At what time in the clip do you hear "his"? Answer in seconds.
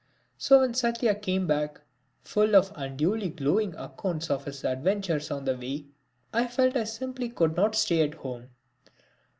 4.45-4.63